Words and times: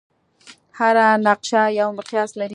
هره 0.79 1.07
نقشه 1.27 1.61
یو 1.79 1.89
مقیاس 1.97 2.31
لري. 2.39 2.49